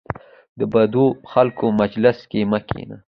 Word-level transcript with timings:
د 0.59 0.61
بدو 0.73 1.05
خلکو 1.31 1.65
مجلس 1.81 2.17
کې 2.29 2.41
مه 2.51 2.59
کینه. 2.67 2.97